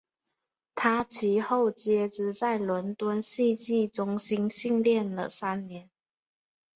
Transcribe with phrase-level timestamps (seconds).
[0.73, 5.91] 他其后接着在伦敦戏剧中心训练了三年。